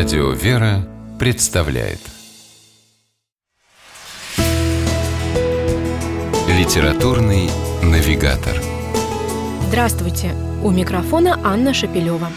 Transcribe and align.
Радио 0.00 0.30
«Вера» 0.30 0.88
представляет 1.18 1.98
Литературный 6.48 7.50
навигатор 7.82 8.54
Здравствуйте! 9.68 10.30
У 10.64 10.70
микрофона 10.70 11.38
Анна 11.44 11.74
Шапилева. 11.74 12.28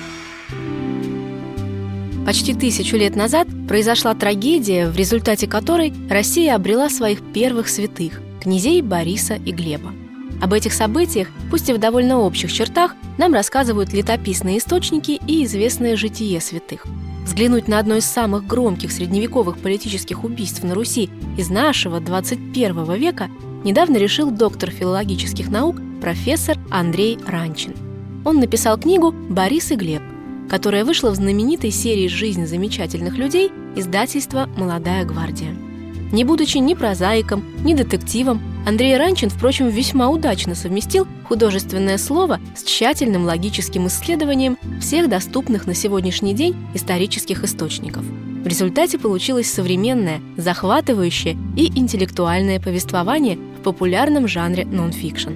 Почти 2.25 2.53
тысячу 2.53 2.97
лет 2.97 3.15
назад 3.15 3.47
произошла 3.69 4.13
трагедия, 4.13 4.89
в 4.89 4.97
результате 4.97 5.47
которой 5.47 5.93
Россия 6.09 6.55
обрела 6.55 6.89
своих 6.89 7.21
первых 7.31 7.69
святых– 7.69 8.19
князей 8.41 8.81
Бориса 8.81 9.35
и 9.35 9.53
Глеба. 9.53 9.93
Об 10.41 10.51
этих 10.51 10.73
событиях, 10.73 11.29
пусть 11.49 11.69
и 11.69 11.73
в 11.73 11.77
довольно 11.77 12.19
общих 12.19 12.51
чертах, 12.51 12.93
нам 13.17 13.33
рассказывают 13.33 13.93
летописные 13.93 14.57
источники 14.57 15.17
и 15.25 15.45
известное 15.45 15.95
житие 15.95 16.41
святых. 16.41 16.85
Взглянуть 17.25 17.67
на 17.67 17.79
одно 17.79 17.95
из 17.95 18.05
самых 18.05 18.45
громких 18.45 18.91
средневековых 18.91 19.57
политических 19.57 20.23
убийств 20.23 20.63
на 20.63 20.75
Руси 20.75 21.09
из 21.37 21.49
нашего 21.49 21.99
21 21.99 22.93
века 22.95 23.29
недавно 23.63 23.97
решил 23.97 24.29
доктор 24.29 24.71
филологических 24.71 25.49
наук 25.49 25.77
профессор 26.01 26.57
Андрей 26.69 27.17
Ранчин. 27.25 27.73
Он 28.25 28.39
написал 28.39 28.77
книгу 28.77 29.11
«Борис 29.11 29.71
и 29.71 29.75
Глеб», 29.75 30.01
которая 30.49 30.85
вышла 30.85 31.11
в 31.11 31.15
знаменитой 31.15 31.71
серии 31.71 32.07
«Жизнь 32.07 32.45
замечательных 32.45 33.17
людей» 33.17 33.51
издательства 33.75 34.49
«Молодая 34.57 35.05
гвардия». 35.05 35.55
Не 36.11 36.25
будучи 36.25 36.57
ни 36.57 36.73
прозаиком, 36.73 37.43
ни 37.63 37.73
детективом, 37.73 38.41
Андрей 38.65 38.95
Ранчин, 38.95 39.29
впрочем, 39.29 39.67
весьма 39.67 40.09
удачно 40.09 40.55
совместил 40.55 41.05
художественное 41.27 41.97
слово 41.97 42.39
с 42.55 42.63
тщательным 42.63 43.25
логическим 43.25 43.87
исследованием 43.87 44.57
всех 44.79 45.09
доступных 45.09 45.67
на 45.67 45.73
сегодняшний 45.73 46.33
день 46.33 46.55
исторических 46.73 47.43
источников. 47.43 48.05
В 48.05 48.47
результате 48.47 48.97
получилось 48.97 49.51
современное, 49.51 50.21
захватывающее 50.37 51.37
и 51.57 51.77
интеллектуальное 51.77 52.59
повествование 52.61 53.37
в 53.59 53.63
популярном 53.63 54.29
жанре 54.29 54.65
нон-фикшн. 54.65 55.31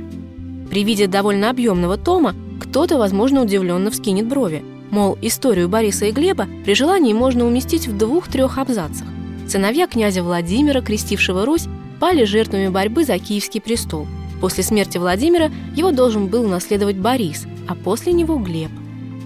При 0.69 0.83
виде 0.85 1.07
довольно 1.07 1.49
объемного 1.49 1.97
тома 1.97 2.33
кто-то, 2.61 2.97
возможно, 2.97 3.41
удивленно 3.41 3.91
вскинет 3.91 4.27
брови. 4.27 4.63
Мол, 4.89 5.17
историю 5.21 5.67
Бориса 5.67 6.05
и 6.05 6.11
Глеба 6.11 6.47
при 6.63 6.73
желании 6.73 7.11
можно 7.11 7.45
уместить 7.45 7.87
в 7.87 7.97
двух-трех 7.97 8.57
абзацах. 8.57 9.07
Сыновья 9.47 9.87
князя 9.87 10.23
Владимира, 10.23 10.81
крестившего 10.81 11.45
Русь, 11.45 11.67
пали 11.99 12.23
жертвами 12.23 12.67
борьбы 12.67 13.03
за 13.03 13.17
Киевский 13.19 13.61
престол. 13.61 14.07
После 14.41 14.63
смерти 14.63 14.97
Владимира 14.97 15.51
его 15.75 15.91
должен 15.91 16.27
был 16.27 16.47
наследовать 16.47 16.97
Борис, 16.97 17.45
а 17.67 17.75
после 17.75 18.13
него 18.13 18.37
Глеб. 18.37 18.71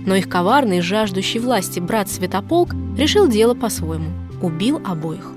Но 0.06 0.16
их 0.16 0.30
коварный, 0.30 0.82
жаждущий 0.82 1.40
власти 1.40 1.80
брат 1.80 2.10
Святополк 2.10 2.74
решил 2.98 3.28
дело 3.28 3.54
по-своему– 3.54 4.10
убил 4.42 4.82
обоих. 4.86 5.34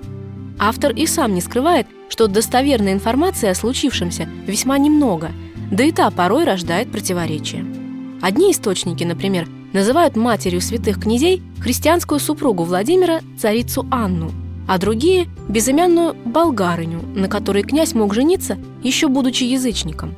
Автор 0.58 0.92
и 0.92 1.06
сам 1.06 1.34
не 1.34 1.40
скрывает, 1.40 1.86
что 2.08 2.28
достоверной 2.28 2.92
информации 2.92 3.48
о 3.48 3.54
случившемся 3.54 4.28
весьма 4.46 4.78
немного, 4.78 5.32
да 5.70 5.84
и 5.84 5.92
та 5.92 6.10
порой 6.10 6.44
рождает 6.44 6.90
противоречия. 6.90 7.64
Одни 8.22 8.52
источники, 8.52 9.04
например, 9.04 9.48
называют 9.72 10.16
матерью 10.16 10.60
святых 10.60 11.02
князей 11.02 11.42
христианскую 11.60 12.20
супругу 12.20 12.62
Владимира, 12.62 13.20
царицу 13.38 13.86
Анну– 13.90 14.30
а 14.66 14.78
другие– 14.78 15.28
безымянную 15.48 16.14
болгарыню, 16.24 17.00
на 17.14 17.28
которой 17.28 17.62
князь 17.62 17.94
мог 17.94 18.14
жениться, 18.14 18.58
еще 18.82 19.08
будучи 19.08 19.44
язычником. 19.44 20.14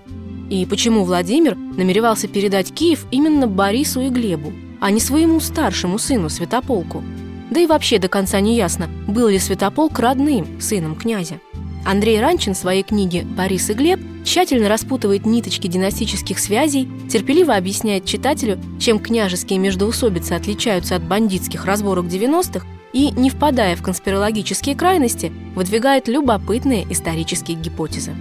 И 0.50 0.64
почему 0.66 1.04
Владимир 1.04 1.56
намеревался 1.56 2.28
передать 2.28 2.72
Киев 2.72 3.06
именно 3.10 3.46
Борису 3.48 4.00
и 4.00 4.08
Глебу, 4.08 4.52
а 4.80 4.90
не 4.90 5.00
своему 5.00 5.40
старшему 5.40 5.98
сыну 5.98 6.28
Святополку? 6.28 7.02
Да 7.50 7.60
и 7.60 7.66
вообще 7.66 7.98
до 7.98 8.08
конца 8.08 8.40
не 8.40 8.56
ясно, 8.56 8.88
был 9.08 9.28
ли 9.28 9.38
Святополк 9.38 9.98
родным 9.98 10.60
сыном 10.60 10.94
князя. 10.94 11.40
Андрей 11.84 12.20
Ранчин 12.20 12.54
в 12.54 12.58
своей 12.58 12.82
книге 12.82 13.22
«Борис 13.22 13.70
и 13.70 13.72
Глеб» 13.72 14.00
тщательно 14.24 14.68
распутывает 14.68 15.24
ниточки 15.24 15.68
династических 15.68 16.40
связей, 16.40 16.88
терпеливо 17.08 17.54
объясняет 17.54 18.04
читателю, 18.04 18.58
чем 18.80 18.98
княжеские 18.98 19.60
междоусобицы 19.60 20.32
отличаются 20.32 20.96
от 20.96 21.04
бандитских 21.04 21.64
разборок 21.64 22.06
90-х 22.06 22.66
и, 22.96 23.10
не 23.10 23.28
впадая 23.28 23.76
в 23.76 23.82
конспирологические 23.82 24.74
крайности, 24.74 25.30
выдвигает 25.54 26.08
любопытные 26.08 26.90
исторические 26.90 27.58
гипотезы. 27.58 28.14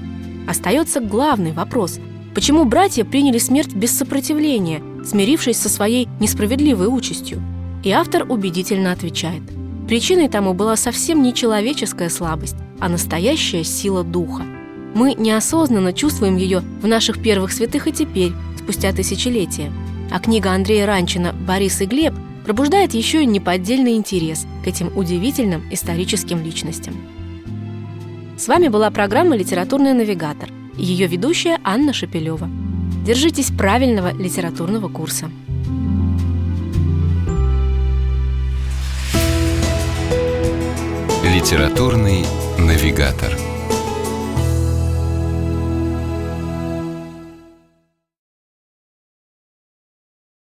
Остается 0.50 1.00
главный 1.00 1.54
вопрос– 1.54 2.00
почему 2.36 2.66
братья 2.66 3.06
приняли 3.06 3.38
смерть 3.38 3.74
без 3.74 3.98
сопротивления, 3.98 4.82
смирившись 5.06 5.58
со 5.58 5.70
своей 5.70 6.10
несправедливой 6.20 6.88
участью? 6.88 7.42
И 7.86 7.92
автор 7.92 8.30
убедительно 8.30 8.92
отвечает– 8.92 9.44
причиной 9.88 10.28
тому 10.28 10.54
была 10.54 10.76
совсем 10.76 11.22
не 11.22 11.34
человеческая 11.34 12.10
слабость, 12.10 12.58
а 12.82 12.90
настоящая 12.90 13.64
сила 13.64 14.04
духа. 14.04 14.44
Мы 14.94 15.14
неосознанно 15.14 15.94
чувствуем 15.94 16.36
ее 16.36 16.62
в 16.82 16.88
наших 16.88 17.22
первых 17.22 17.54
святых 17.54 17.88
и 17.88 17.94
теперь, 17.94 18.34
спустя 18.58 18.92
тысячелетия. 18.92 19.72
А 20.12 20.20
книга 20.20 20.52
Андрея 20.52 20.86
Ранчина 20.86 21.34
«Борис 21.34 21.80
и 21.80 21.86
Глеб» 21.86 22.14
пробуждает 22.46 22.94
еще 22.94 23.24
и 23.24 23.26
неподдельный 23.26 23.96
интерес 23.96 24.46
к 24.64 24.68
этим 24.68 24.96
удивительным 24.96 25.64
историческим 25.72 26.44
личностям. 26.44 26.94
С 28.38 28.48
вами 28.48 28.68
была 28.68 28.92
программа 28.92 29.36
«Литературный 29.36 29.94
навигатор» 29.94 30.50
и 30.78 30.86
ее 30.86 31.08
ведущая 31.08 31.60
Анна 31.64 31.92
Шапилева. 31.92 32.48
Держитесь 33.04 33.50
правильного 33.50 34.14
литературного 34.14 34.90
курса. 34.90 35.32
Литературный 41.24 42.26
навигатор. 42.60 43.55